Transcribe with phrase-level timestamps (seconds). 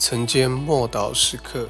[0.00, 1.68] 曾经默祷时刻，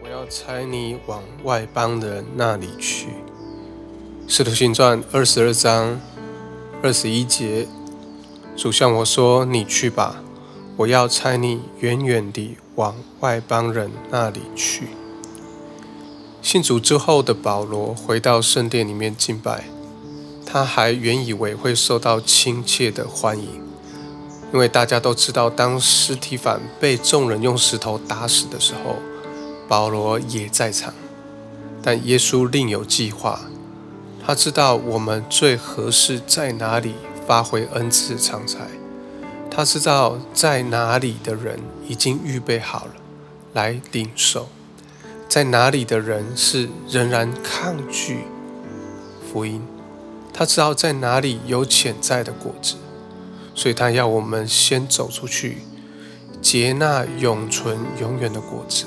[0.00, 3.08] 我要差你往外邦人那里去。
[4.26, 6.00] 使徒行传二十二章
[6.82, 7.66] 二十一节，
[8.56, 10.22] 主向我说：“你去吧，
[10.76, 14.88] 我要差你远远地往外邦人那里去。”
[16.44, 19.64] 信主之后的保罗回到圣殿里面敬拜，
[20.44, 23.48] 他还原以为会受到亲切的欢迎，
[24.52, 28.96] 因为大家都知道，当尸体反被众人用石头打死的时候，
[29.66, 30.92] 保罗也在场。
[31.82, 33.40] 但耶稣另有计划，
[34.24, 36.94] 他知道我们最合适在哪里
[37.26, 38.68] 发挥恩赐长才，
[39.50, 42.92] 他知道在哪里的人已经预备好了
[43.54, 44.50] 来领受。
[45.28, 48.20] 在哪里的人是仍然抗拒
[49.30, 49.60] 福音？
[50.32, 52.74] 他知道在哪里有潜在的果子，
[53.54, 55.58] 所以他要我们先走出去，
[56.40, 58.84] 接纳永存永远的果子。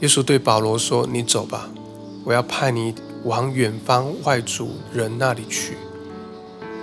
[0.00, 1.68] 耶稣对保罗说：“你走吧，
[2.24, 5.76] 我要派你往远方外族人那里去。”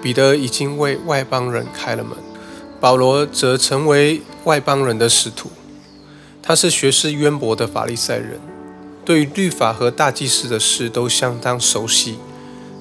[0.01, 2.15] 彼得已经为外邦人开了门，
[2.79, 5.49] 保罗则成为外邦人的使徒。
[6.47, 8.39] 他是学识渊博的法利赛人，
[9.03, 12.19] 对于律法和大祭司的事都相当熟悉。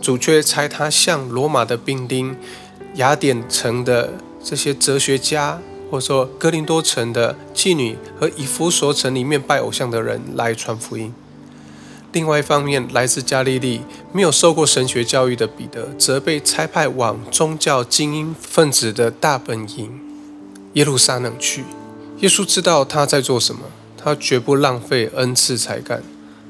[0.01, 2.37] 主却差他向罗马的兵丁、
[2.95, 11.13] 雅典城的这些哲学家，或者说哥林多城的妓女和以弗所城里面拜偶像的人来传福音。
[12.13, 13.81] 另外一方面，来自加利利、
[14.13, 20.01] 没有受过神学教育的彼得，则被差派往宗教精英分子的大本营
[20.75, 21.65] 耶路撒冷去。
[22.21, 23.63] 耶稣知道他在做什么，
[24.03, 26.03] 他绝不浪费恩赐才干。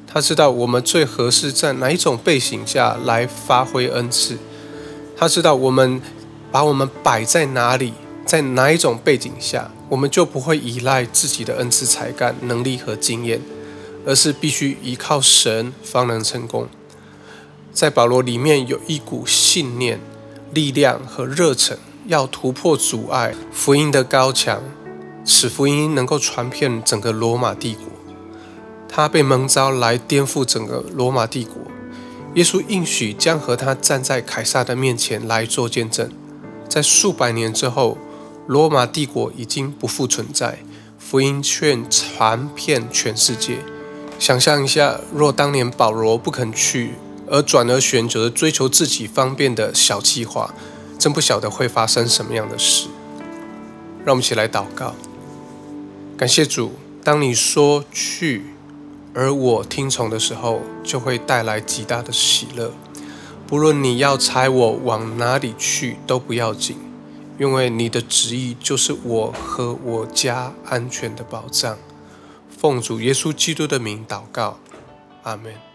[0.06, 4.38] 他知道我们最合适在哪一种背景下来发挥恩赐。
[5.16, 6.00] 他知道我们
[6.52, 7.92] 把我们摆在哪里，
[8.24, 13.40] 在哪一种背景下，我们就不会依赖自己的恩赐才干、能力和经验，
[14.06, 16.68] 而是必须依靠神方能成功。
[17.72, 19.98] 在保罗里面有一股信念、
[20.52, 24.62] 力量和热忱，要突破阻碍福音的高墙。
[25.28, 27.84] 使福音能够传遍整个罗马帝国，
[28.88, 31.54] 他被蒙召来颠覆整个罗马帝国。
[32.34, 36.08] 耶稣应许将和他站在凯撒的面前来做见证。
[36.68, 37.98] 在数百年之后，
[38.46, 40.60] 罗马帝国已经不复存在，
[40.96, 43.58] 福音却传遍全世界。
[44.20, 46.92] 想象一下，若当年保罗不肯去，
[47.28, 50.54] 而转而选择追求自己方便的小计划，
[50.96, 52.86] 真不晓得会发生什么样的事。
[54.04, 54.94] 让我们一起来祷告。
[56.18, 56.72] 感谢主，
[57.04, 58.46] 当你说去，
[59.12, 62.72] 而我听从的时候，就会带来极大的喜乐。
[63.46, 66.78] 不论你要踩我往哪里去，都不要紧，
[67.38, 71.76] 因为你的旨意就是我和我家安全的保障。
[72.48, 74.58] 奉主耶稣基督的名祷告，
[75.22, 75.65] 阿门。